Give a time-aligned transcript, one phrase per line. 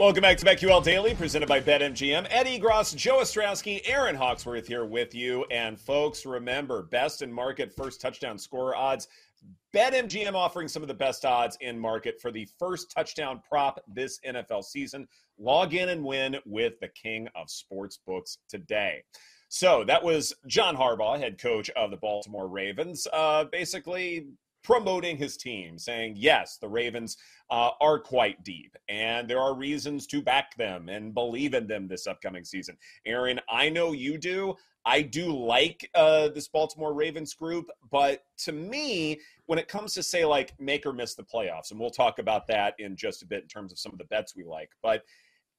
[0.00, 2.26] Welcome back to BetQL Daily, presented by BetMGM.
[2.30, 5.44] Ed Egros, Joe Ostrowski, Erin Hawksworth here with you.
[5.50, 9.08] And folks, remember, best in market first touchdown scorer odds.
[9.74, 14.18] BetMGM offering some of the best odds in market for the first touchdown prop this
[14.26, 15.06] NFL season.
[15.38, 19.02] Log in and win with the king of sports books today.
[19.50, 24.28] So that was John Harbaugh, head coach of the Baltimore Ravens, uh, basically
[24.62, 27.16] promoting his team, saying, yes, the Ravens
[27.50, 31.88] uh, are quite deep, and there are reasons to back them and believe in them
[31.88, 32.76] this upcoming season.
[33.06, 34.54] Erin, I know you do.
[34.84, 40.02] I do like uh, this Baltimore Ravens group, but to me, when it comes to
[40.02, 43.26] say like make or miss the playoffs, and we'll talk about that in just a
[43.26, 45.02] bit in terms of some of the bets we like, but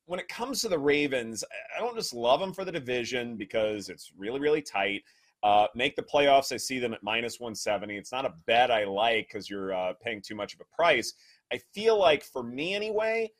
[0.05, 1.43] when it comes to the Ravens,
[1.75, 5.03] I don't just love them for the division because it's really, really tight.
[5.43, 6.51] Uh, make the playoffs.
[6.51, 7.97] I see them at minus 170.
[7.97, 11.13] It's not a bet I like because you're uh, paying too much of a price.
[11.51, 13.31] I feel like for me anyway,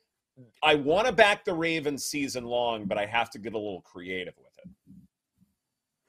[0.62, 3.82] I want to back the Ravens season long, but I have to get a little
[3.82, 4.70] creative with it.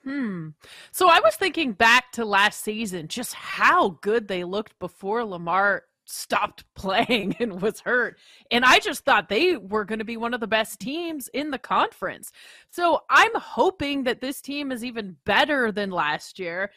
[0.04, 0.50] Hmm.
[0.92, 5.84] So I was thinking back to last season, just how good they looked before Lamar
[6.06, 8.18] stopped playing and was hurt.
[8.52, 11.52] And I just thought they were going to be one of the best teams in
[11.52, 12.32] the conference.
[12.70, 16.72] So I'm hoping that this team is even better than last year.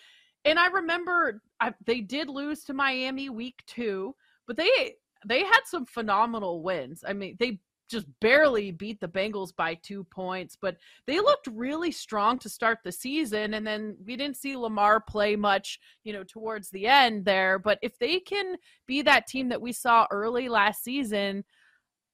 [0.45, 4.15] And I remember I, they did lose to Miami week two,
[4.47, 4.95] but they
[5.27, 7.03] they had some phenomenal wins.
[7.07, 11.92] I mean, they just barely beat the Bengals by two points, but they looked really
[11.92, 13.55] strong to start the season.
[13.55, 17.59] And then we didn't see Lamar play much, you know, towards the end there.
[17.59, 21.45] But if they can be that team that we saw early last season,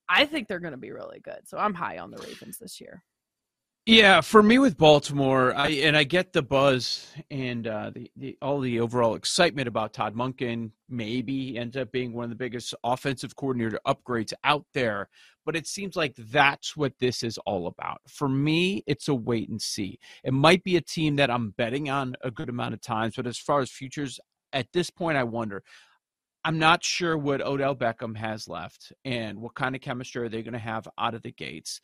[0.08, 1.40] I think they're going to be really good.
[1.46, 3.02] So I'm high on the Ravens this year.
[3.84, 8.38] Yeah, for me with Baltimore, I and I get the buzz and uh, the, the
[8.40, 10.70] all the overall excitement about Todd Monken.
[10.88, 15.08] Maybe ends up being one of the biggest offensive coordinator upgrades out there,
[15.44, 18.00] but it seems like that's what this is all about.
[18.06, 19.98] For me, it's a wait and see.
[20.22, 23.26] It might be a team that I'm betting on a good amount of times, but
[23.26, 24.20] as far as futures,
[24.52, 25.64] at this point, I wonder.
[26.44, 30.42] I'm not sure what Odell Beckham has left and what kind of chemistry are they
[30.42, 31.80] going to have out of the gates.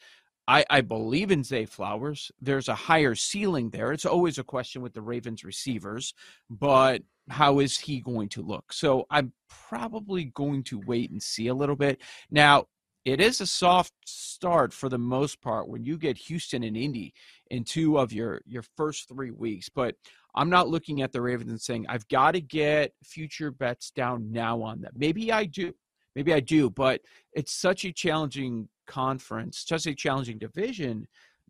[0.48, 2.32] I, I believe in Zay Flowers.
[2.40, 3.92] There's a higher ceiling there.
[3.92, 6.14] It's always a question with the Ravens receivers,
[6.48, 8.72] but how is he going to look?
[8.72, 12.00] So I'm probably going to wait and see a little bit.
[12.30, 12.64] Now,
[13.04, 17.12] it is a soft start for the most part when you get Houston and Indy
[17.50, 19.68] in two of your your first three weeks.
[19.68, 19.96] But
[20.34, 24.32] I'm not looking at the Ravens and saying I've got to get future bets down
[24.32, 24.92] now on them.
[24.96, 25.74] Maybe I do.
[26.14, 27.02] Maybe I do, but
[27.34, 31.06] it's such a challenging conference, such a challenging division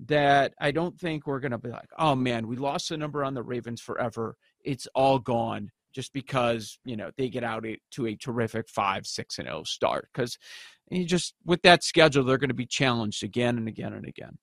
[0.06, 3.24] that I don't think we're going to be like, oh man, we lost the number
[3.24, 4.36] on the Ravens forever.
[4.62, 9.38] It's all gone just because you know they get out to a terrific five, six,
[9.38, 10.08] and zero oh start.
[10.12, 10.38] Because
[10.90, 14.38] you just with that schedule, they're going to be challenged again and again and again.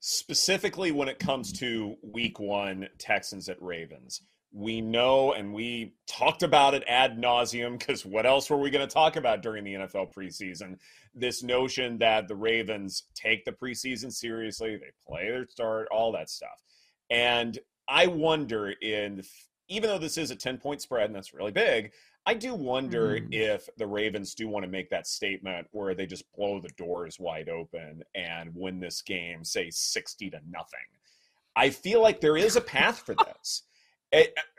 [0.00, 4.20] Specifically, when it comes to Week One, Texans at Ravens
[4.54, 8.86] we know and we talked about it ad nauseum because what else were we going
[8.86, 10.78] to talk about during the NFL preseason?
[11.12, 16.30] This notion that the Ravens take the preseason seriously, they play their start, all that
[16.30, 16.62] stuff.
[17.10, 21.52] And I wonder if, even though this is a 10 point spread and that's really
[21.52, 21.90] big,
[22.24, 23.26] I do wonder mm.
[23.32, 27.18] if the Ravens do want to make that statement where they just blow the doors
[27.18, 30.78] wide open and win this game, say 60 to nothing.
[31.56, 33.64] I feel like there is a path for this.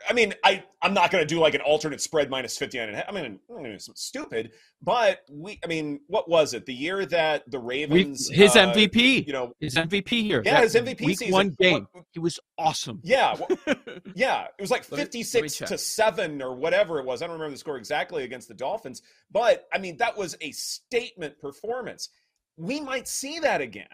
[0.08, 3.04] I mean, I I'm not going to do like an alternate spread minus 59 and
[3.08, 4.52] I mean, it's stupid,
[4.82, 6.66] but we I mean, what was it?
[6.66, 10.42] The year that the Ravens we, his uh, MVP, you know, his MVP here.
[10.44, 11.32] Yeah, his MVP week season.
[11.32, 11.88] one game.
[12.12, 13.00] He was awesome.
[13.02, 13.36] Yeah.
[14.14, 17.22] yeah, it was like 56 to 7 or whatever it was.
[17.22, 20.52] I don't remember the score exactly against the Dolphins, but I mean, that was a
[20.52, 22.08] statement performance.
[22.56, 23.86] We might see that again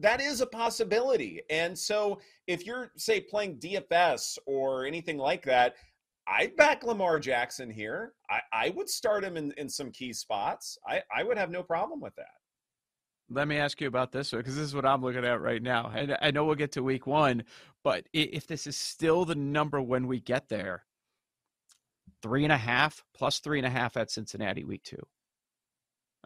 [0.00, 1.42] that is a possibility.
[1.50, 5.74] And so if you're, say, playing DFS or anything like that,
[6.26, 8.14] I'd back Lamar Jackson here.
[8.30, 10.78] I, I would start him in, in some key spots.
[10.86, 12.26] I, I would have no problem with that.
[13.28, 15.92] Let me ask you about this because this is what I'm looking at right now.
[15.94, 17.44] And I know we'll get to week one,
[17.84, 20.84] but if this is still the number when we get there,
[22.22, 25.02] three and a half plus three and a half at Cincinnati week two.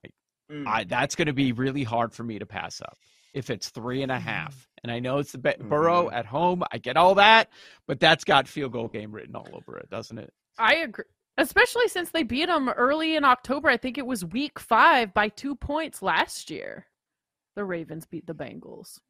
[0.02, 0.14] Like,
[0.50, 0.66] mm.
[0.66, 2.96] I, that's going to be really hard for me to pass up
[3.34, 4.24] if it's three and a mm-hmm.
[4.24, 4.68] half.
[4.82, 5.68] And I know it's the mm-hmm.
[5.68, 6.62] Burrow at home.
[6.72, 7.50] I get all that,
[7.86, 10.32] but that's got field goal game written all over it, doesn't it?
[10.58, 11.04] I agree.
[11.36, 13.68] Especially since they beat them early in October.
[13.68, 16.86] I think it was week five by two points last year.
[17.56, 19.00] The Ravens beat the Bengals.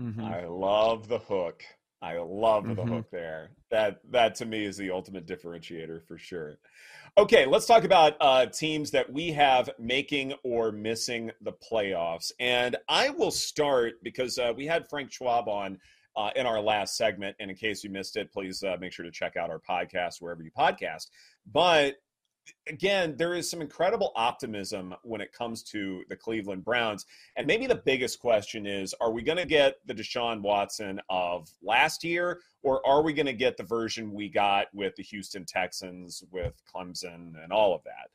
[0.00, 0.24] Mm-hmm.
[0.24, 1.64] I love the hook.
[2.00, 2.88] I love the Mhm.
[2.88, 3.50] hook there.
[3.70, 6.58] That that to me is the ultimate differentiator for sure.
[7.16, 12.30] Okay, let's talk about uh, teams that we have making or missing the playoffs.
[12.38, 15.80] And I will start because uh, we had Frank Schwab on
[16.16, 17.36] uh, in our last segment.
[17.40, 20.20] And in case you missed it, please uh, make sure to check out our podcast
[20.20, 21.08] wherever you podcast.
[21.46, 21.96] But
[22.68, 27.06] again, there is some incredible optimism when it comes to the Cleveland Browns.
[27.36, 31.48] And maybe the biggest question is are we going to get the Deshaun Watson of
[31.62, 35.44] last year, or are we going to get the version we got with the Houston
[35.44, 38.10] Texans, with Clemson, and all of that?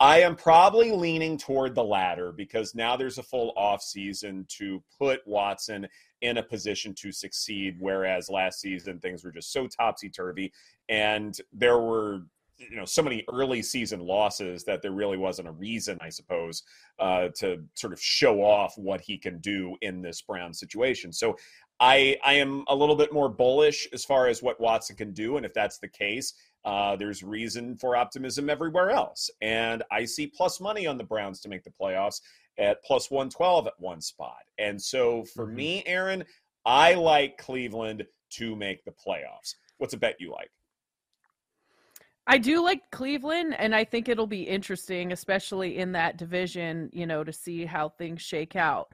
[0.00, 5.20] I am probably leaning toward the latter because now there's a full offseason to put
[5.26, 5.86] Watson
[6.22, 10.54] in a position to succeed, whereas last season things were just so topsy turvy.
[10.88, 12.22] And there were
[12.68, 16.62] you know so many early season losses that there really wasn't a reason i suppose
[16.98, 21.12] uh, to sort of show off what he can do in this brown situation.
[21.12, 21.36] So
[21.80, 25.36] i i am a little bit more bullish as far as what watson can do
[25.38, 26.34] and if that's the case
[26.66, 29.30] uh, there's reason for optimism everywhere else.
[29.40, 32.20] And i see plus money on the browns to make the playoffs
[32.58, 34.42] at plus 112 at one spot.
[34.58, 35.54] And so for Mhm.
[35.54, 36.24] me erin
[36.66, 39.54] i like cleveland to make the playoffs.
[39.78, 40.50] What's a bet you like
[42.26, 47.06] I do like Cleveland, and I think it'll be interesting, especially in that division, you
[47.06, 48.92] know, to see how things shake out.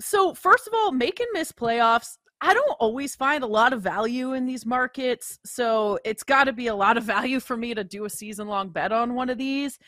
[0.00, 2.18] So, first of all, make and miss playoffs.
[2.40, 5.38] I don't always find a lot of value in these markets.
[5.44, 8.46] So, it's got to be a lot of value for me to do a season
[8.46, 9.78] long bet on one of these.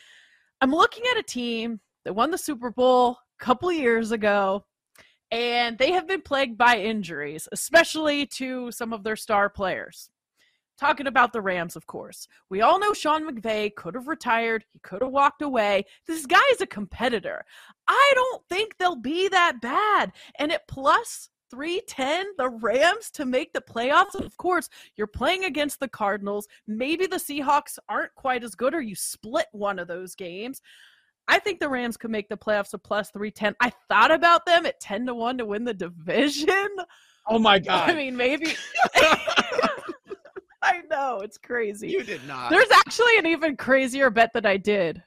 [0.59, 4.65] I'm looking at a team that won the Super Bowl a couple years ago,
[5.31, 10.09] and they have been plagued by injuries, especially to some of their star players.
[10.79, 12.27] Talking about the Rams, of course.
[12.49, 14.63] We all know Sean McVay could have retired.
[14.73, 15.85] He could have walked away.
[16.05, 17.43] This guy is a competitor.
[17.87, 20.11] I don't think they'll be that bad.
[20.37, 24.13] And at plus 310, the Rams to make the playoffs.
[24.13, 26.47] And of course, you're playing against the Cardinals.
[26.67, 30.61] Maybe the Seahawks aren't quite as good, or you split one of those games.
[31.27, 33.55] I think the Rams could make the playoffs at plus 310.
[33.59, 36.69] I thought about them at 10 to 1 to win the division.
[37.27, 37.89] Oh my God.
[37.89, 38.55] I mean, maybe.
[40.97, 41.89] I know, it's crazy.
[41.89, 42.49] you did not.
[42.49, 45.03] There's actually an even crazier bet that I did.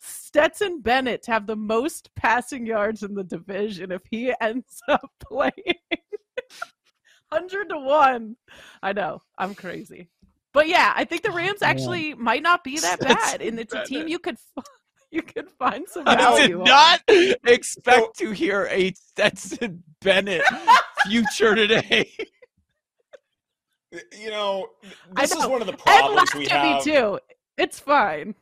[0.00, 5.10] Stetson Bennett to have the most passing yards in the division if he ends up
[5.20, 5.52] playing.
[7.30, 8.36] 100 to 1.
[8.82, 10.08] I know, I'm crazy.
[10.52, 11.70] But yeah, I think the Rams oh, man.
[11.76, 14.64] actually might not be that Stetson bad and it's a team you could f-
[15.12, 16.64] you could find some I value did on.
[16.64, 17.00] not
[17.44, 20.42] expect to hear a Stetson Bennett
[21.06, 22.10] future today.
[24.18, 24.66] You know
[25.16, 27.18] this is one of the problems we have me too.
[27.56, 28.34] It's fine.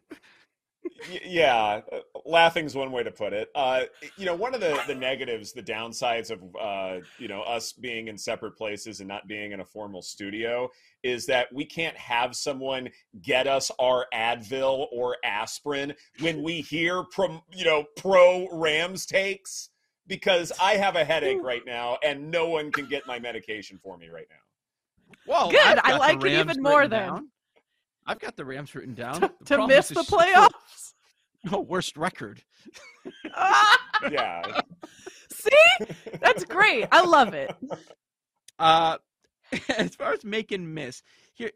[1.25, 3.83] Yeah uh, laughing's one way to put it uh
[4.17, 8.09] you know one of the the negatives the downsides of uh you know us being
[8.09, 10.69] in separate places and not being in a formal studio
[11.03, 12.89] is that we can't have someone
[13.23, 19.71] get us our advil or aspirin when we hear from you know pro rams takes
[20.07, 23.97] because i have a headache right now and no one can get my medication for
[23.97, 24.48] me right now
[25.29, 27.09] Well, Good, I've I got the like it even more written then.
[27.09, 27.29] down.
[28.07, 29.21] I've got the Rams written down.
[29.21, 30.95] to, The to miss the playoffs.
[31.53, 32.43] Oh, worst record.
[34.11, 34.43] yeah
[35.31, 35.87] See?
[36.21, 36.87] That's great.
[36.91, 37.55] I love it.
[38.59, 38.99] Uh,
[39.79, 41.01] as far as make and miss,
[41.35, 41.53] here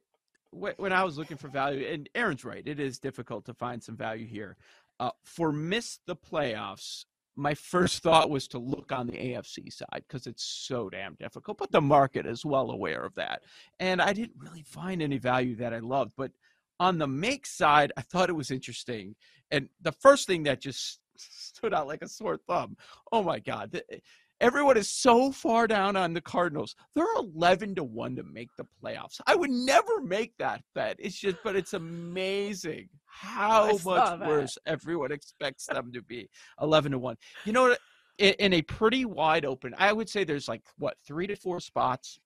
[0.53, 3.97] when I was looking for value, and Erin's right, it is difficult to find some
[3.97, 4.57] value here.
[5.01, 7.05] Uh, for miss the playoffs,
[7.37, 11.59] my first thought was to look on the AFC side because it's so damn difficult.
[11.59, 13.43] But the market is well aware of that,
[13.81, 16.13] and I didn't really find any value that I loved.
[16.17, 16.33] But
[16.79, 19.15] on the make side, I thought it was interesting,
[19.51, 22.77] and the first thing that just stood out like a sore thumb.
[23.11, 23.81] Oh my God!
[23.91, 23.99] Eh,
[24.43, 26.75] Everyone is so far down on the Cardinals.
[26.97, 29.21] They're 11 to 1 to make the playoffs.
[29.25, 30.97] I would never make that bet.
[30.99, 36.29] It's just, but it's amazing how I much worse everyone expects them to be.
[36.61, 37.17] 11 to 1.
[37.45, 37.79] You know what?
[38.19, 41.61] In, in a pretty wide open, I would say there's like, what, three to four
[41.61, 42.19] spots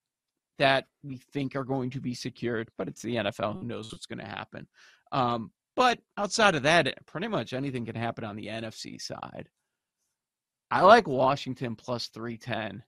[0.59, 3.61] that we think are going to be secured, but it's the NFL.
[3.61, 4.67] Who knows what's going to happen?
[5.13, 9.51] Um, but outside of that, pretty much anything can happen on the NFC side.
[10.71, 12.83] I like Washington plus 310.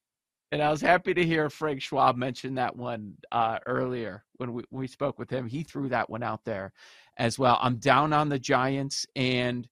[0.51, 4.63] And I was happy to hear Frank Schwab mention that one uh, earlier when we,
[4.71, 5.47] we spoke with him.
[5.47, 6.73] He threw that one out there
[7.19, 7.59] as well.
[7.61, 9.05] I'm down on the Giants.
[9.15, 9.69] And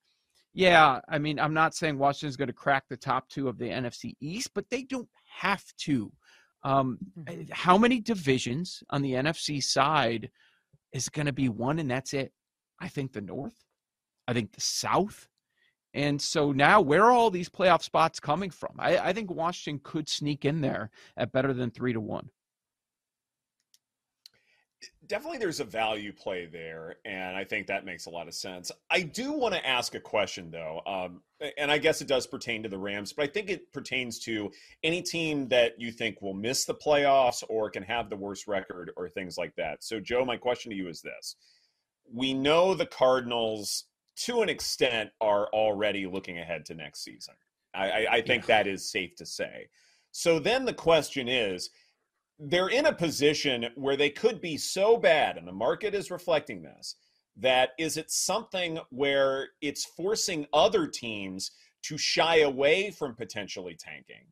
[0.52, 3.70] yeah, I mean, I'm not saying Washington's going to crack the top two of the
[3.70, 5.08] NFC East, but they don't
[5.38, 6.12] have to.
[6.62, 6.98] Um,
[7.52, 10.30] how many divisions on the NFC side
[10.92, 12.32] is going to be one and that's it?
[12.80, 13.64] I think the North.
[14.28, 15.28] I think the South.
[15.96, 18.74] And so now, where are all these playoff spots coming from?
[18.78, 22.28] I, I think Washington could sneak in there at better than three to one.
[25.06, 28.70] definitely there's a value play there, and I think that makes a lot of sense.
[28.90, 31.22] I do want to ask a question though, um,
[31.56, 34.50] and I guess it does pertain to the Rams, but I think it pertains to
[34.82, 38.90] any team that you think will miss the playoffs or can have the worst record
[38.96, 39.82] or things like that.
[39.82, 41.36] So, Joe, my question to you is this:
[42.12, 43.84] We know the Cardinals,
[44.24, 47.34] to an extent, are already looking ahead to next season.
[47.74, 48.58] I, I, I think yeah.
[48.58, 49.68] that is safe to say.
[50.12, 51.70] So then the question is
[52.38, 56.62] they're in a position where they could be so bad, and the market is reflecting
[56.62, 56.96] this,
[57.36, 61.50] that is it something where it's forcing other teams
[61.82, 64.24] to shy away from potentially tanking?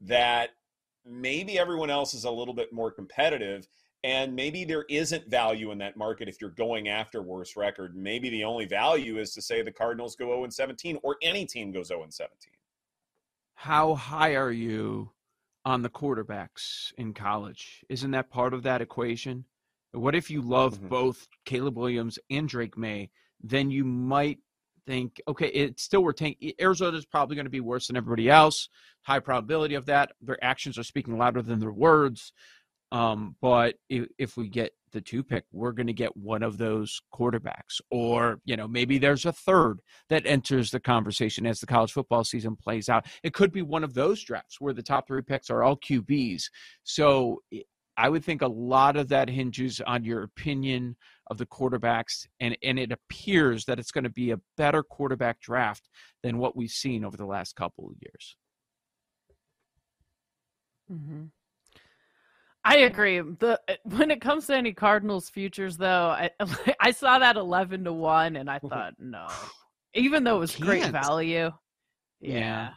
[0.00, 0.50] That
[1.06, 3.66] maybe everyone else is a little bit more competitive
[4.04, 7.96] and maybe there isn't value in that market if you're going after worse record.
[7.96, 11.46] Maybe the only value is to say the Cardinals go 0 and 17 or any
[11.46, 12.52] team goes 0 and 17.
[13.54, 15.10] How high are you
[15.68, 17.84] on the quarterbacks in college.
[17.90, 19.44] Isn't that part of that equation?
[19.92, 20.88] What if you love mm-hmm.
[20.88, 23.10] both Caleb Williams and Drake Maye?
[23.42, 24.38] Then you might
[24.86, 28.70] think, okay, it's still we're taking Arizona's probably going to be worse than everybody else.
[29.02, 30.12] High probability of that.
[30.22, 32.32] Their actions are speaking louder than their words.
[32.90, 36.56] Um, but if, if we get the two pick, we're going to get one of
[36.56, 41.66] those quarterbacks, or you know, maybe there's a third that enters the conversation as the
[41.66, 43.06] college football season plays out.
[43.22, 46.44] It could be one of those drafts where the top three picks are all QBs.
[46.84, 47.42] So
[47.98, 50.96] I would think a lot of that hinges on your opinion
[51.30, 55.40] of the quarterbacks, and and it appears that it's going to be a better quarterback
[55.40, 55.88] draft
[56.22, 58.36] than what we've seen over the last couple of years.
[60.90, 61.24] Mm-hmm.
[62.68, 63.20] I agree.
[63.20, 66.30] The when it comes to any Cardinals futures, though, I
[66.80, 69.26] I saw that eleven to one, and I thought no,
[69.94, 71.50] even though it was great value.
[72.20, 72.38] Yeah.
[72.38, 72.68] yeah,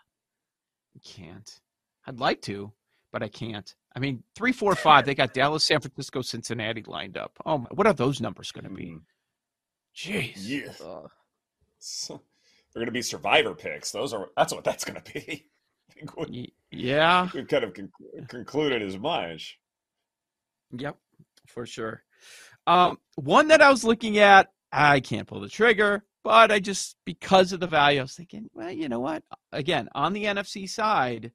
[1.03, 1.60] can't.
[2.05, 2.71] I'd like to,
[3.12, 3.74] but I can't.
[3.95, 5.05] I mean, three, four, five.
[5.05, 7.38] They got Dallas, San Francisco, Cincinnati lined up.
[7.45, 8.86] Oh, my, what are those numbers going to be?
[8.86, 9.01] Mm.
[9.95, 10.33] Jeez.
[10.38, 11.07] Yeah.
[11.79, 12.21] So,
[12.71, 13.91] they're going to be survivor picks.
[13.91, 14.29] Those are.
[14.38, 15.45] That's what that's going to be.
[16.71, 17.27] yeah.
[17.33, 17.91] We've kind of con-
[18.29, 19.60] concluded as much.
[20.77, 20.97] Yep,
[21.47, 22.03] for sure.
[22.67, 26.95] Um, one that I was looking at, I can't pull the trigger, but I just
[27.05, 29.23] because of the value, I was thinking, well, you know what?
[29.51, 31.31] Again, on the NFC side,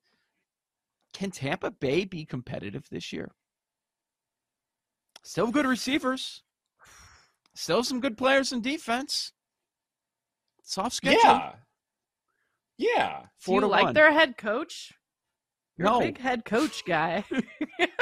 [1.13, 3.33] can Tampa Bay be competitive this year?
[5.23, 6.43] Still good receivers,
[7.55, 9.33] still some good players in defense.
[10.63, 11.21] Soft schedule.
[11.23, 11.53] Yeah.
[12.79, 13.23] Yeah.
[13.39, 13.95] Four Do you like one.
[13.95, 14.93] their head coach?
[15.77, 15.99] You're no.
[15.99, 17.25] a big head coach guy.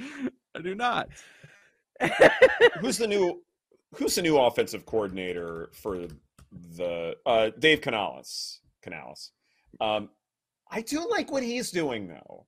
[0.56, 1.08] I do not.
[2.80, 3.42] who's the new
[3.96, 6.06] Who's the new offensive coordinator for
[6.76, 8.60] the uh, Dave Canales?
[8.82, 9.32] Canales.
[9.80, 10.10] Um,
[10.70, 12.46] I do like what he's doing though.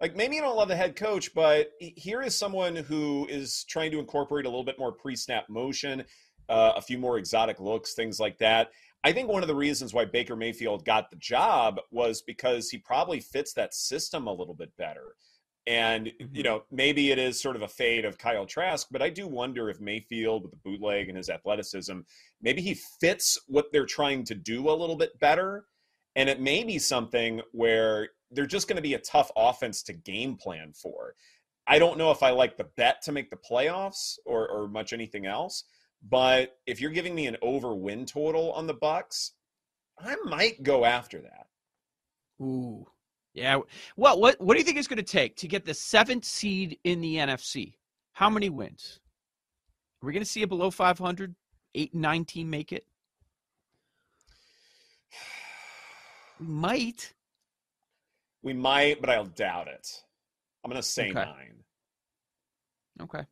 [0.00, 3.90] Like maybe you don't love the head coach, but here is someone who is trying
[3.92, 6.04] to incorporate a little bit more pre-snap motion,
[6.48, 8.70] uh, a few more exotic looks, things like that.
[9.02, 12.78] I think one of the reasons why Baker Mayfield got the job was because he
[12.78, 15.14] probably fits that system a little bit better.
[15.66, 16.42] And, you mm-hmm.
[16.42, 19.70] know, maybe it is sort of a fade of Kyle Trask, but I do wonder
[19.70, 22.00] if Mayfield, with the bootleg and his athleticism,
[22.42, 25.64] maybe he fits what they're trying to do a little bit better.
[26.16, 29.92] And it may be something where they're just going to be a tough offense to
[29.92, 31.14] game plan for.
[31.66, 34.92] I don't know if I like the bet to make the playoffs or, or much
[34.92, 35.64] anything else,
[36.08, 39.30] but if you're giving me an over win total on the Bucs,
[39.98, 41.46] I might go after that.
[42.42, 42.86] Ooh,
[43.34, 43.58] yeah.
[43.96, 46.78] Well, what what do you think it's going to take to get the seventh seed
[46.84, 47.74] in the NFC?
[48.12, 49.00] How many wins?
[50.02, 51.34] Are we going to see a below 500,
[51.74, 52.86] eight and nine team make it?
[56.40, 57.14] We might.
[58.42, 59.88] We might, but I'll doubt it.
[60.64, 61.24] I'm going to say okay.
[61.24, 61.54] nine.
[63.02, 63.22] Okay.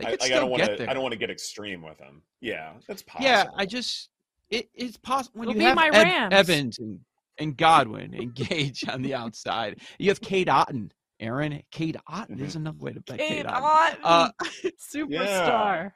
[0.00, 0.88] I, I, don't want to.
[0.88, 2.22] I don't want to get extreme with them.
[2.40, 3.28] Yeah, that's possible.
[3.28, 4.10] Yeah, I just
[4.50, 7.00] it, it's possible when It'll you have Ed, Evans and
[7.38, 9.80] and Godwin engage on the outside.
[9.98, 10.90] You have Cade Otton.
[11.20, 11.62] Erin.
[11.70, 12.44] Cade Otton mm-hmm.
[12.44, 13.28] is another way to bet Kate.
[13.28, 13.98] Cade Otton.
[14.02, 14.30] Uh,
[14.94, 15.10] Superstar.
[15.10, 15.88] Yeah.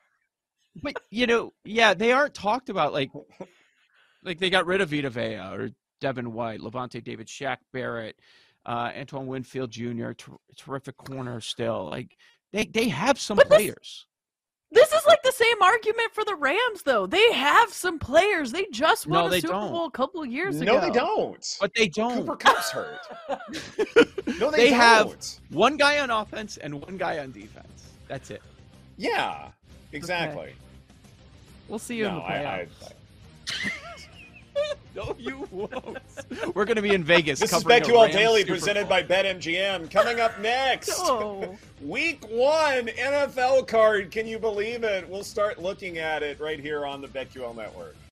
[0.83, 3.11] But you know, yeah, they aren't talked about like
[4.25, 5.71] like they got rid of Vita Vea or
[6.01, 8.17] Devin White, Lavonte David, Shaq Barrett,
[8.65, 11.89] uh, Antoine Winfield Jr., ter- terrific corner still.
[11.91, 12.17] Like
[12.53, 14.07] they they have some but players.
[14.73, 17.07] This, this is like the same argument for the Rams, though.
[17.07, 18.53] They have some players.
[18.53, 19.71] They just won no, a Super don't.
[19.71, 20.75] Bowl a couple of years no, ago.
[20.75, 21.57] No, they don't.
[21.61, 22.19] But they don't.
[22.19, 23.01] Cooper Kupp's hurt.
[24.39, 24.81] no, they, they don't.
[24.81, 25.17] have
[25.51, 27.93] one guy on offense and one guy on defense.
[28.09, 28.43] That's it.
[28.97, 29.49] Yeah,
[29.93, 30.43] exactly.
[30.43, 30.55] Okay.
[31.69, 32.47] We'll see you no, in the playoffs.
[32.47, 32.93] I, I,
[34.95, 35.99] no, you won't.
[36.55, 37.41] We're going to be in Vegas.
[37.41, 38.91] This is covering a BetQL Daily Super presented Bowl.
[38.91, 39.91] by BetMGM.
[39.91, 41.57] Coming up next, Oh.
[41.83, 44.11] week one NFL card.
[44.11, 45.09] Can you believe it?
[45.09, 47.97] We'll start looking at it right here on the BetQL network.